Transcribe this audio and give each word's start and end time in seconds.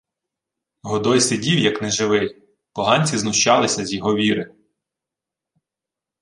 Годой 0.81 1.21
сидів 1.21 1.59
як 1.59 1.81
неживий— 1.81 2.41
поганці 2.73 3.17
знущалися 3.17 3.85
з 3.85 3.93
його 3.93 4.15
віри. 4.15 4.55